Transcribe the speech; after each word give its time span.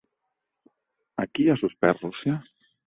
A 1.25 1.29
qui 1.33 1.47
ha 1.53 1.59
suspès 1.65 2.03
Rússia? 2.05 2.45